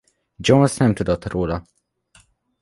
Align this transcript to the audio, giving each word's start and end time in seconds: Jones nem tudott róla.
Jones 0.35 0.77
nem 0.77 0.93
tudott 0.93 1.25
róla. 1.25 1.65